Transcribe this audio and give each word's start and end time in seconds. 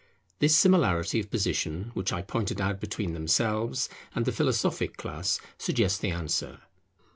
This 0.39 0.57
similarity 0.57 1.19
of 1.19 1.29
position 1.29 1.91
which 1.93 2.11
I 2.11 2.23
pointed 2.23 2.59
out 2.59 2.79
between 2.79 3.13
themselves 3.13 3.87
and 4.15 4.25
the 4.25 4.31
philosophic 4.31 4.97
class 4.97 5.39
suggests 5.59 5.99
the 5.99 6.09
answer. 6.09 6.61